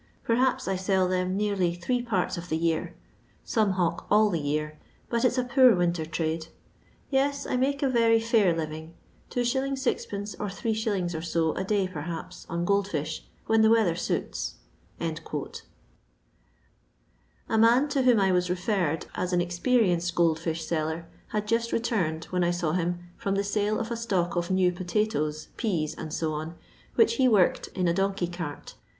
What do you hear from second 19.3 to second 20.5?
an expe rienced gold